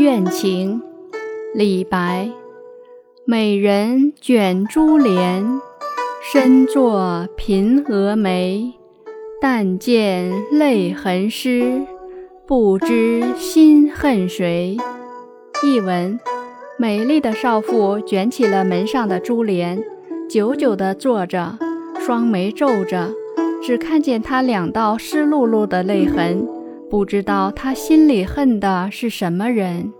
[0.00, 0.80] 怨情，
[1.54, 2.30] 李白。
[3.26, 5.60] 美人卷珠帘，
[6.32, 8.72] 深坐颦蛾眉。
[9.42, 11.82] 但见泪痕湿，
[12.46, 14.78] 不知心恨谁。
[15.62, 16.18] 译文：
[16.78, 19.84] 美丽的少妇卷起了门上的珠帘，
[20.30, 21.58] 久久地坐着，
[21.98, 23.10] 双眉皱着，
[23.62, 26.48] 只看见她两道湿漉漉的泪痕，
[26.90, 29.92] 不知道她心里恨的是什么人。